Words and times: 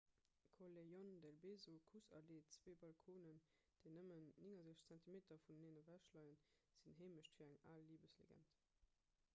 callejon 0.59 1.09
del 1.23 1.35
beso 1.43 1.73
kuss-allee. 1.89 2.47
zwee 2.55 2.79
balconen 2.85 3.37
déi 3.83 3.93
nëmmen 3.97 4.27
69 4.47 4.81
zentimeter 4.87 5.43
vuneneen 5.49 5.79
ewech 5.85 6.11
leien 6.15 6.43
sinn 6.81 6.97
heemecht 7.03 7.37
fir 7.41 7.53
eng 7.53 7.69
al 7.77 7.89
libeslegend 7.93 8.61